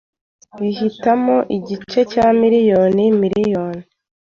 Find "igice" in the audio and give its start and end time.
1.57-2.01